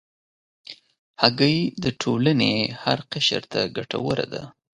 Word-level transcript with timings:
هګۍ 1.21 1.57
د 1.83 1.85
ټولنې 2.01 2.53
هر 2.83 2.99
قشر 3.11 3.41
ته 3.51 3.59
ګټوره 3.75 4.25
ده. 4.33 4.43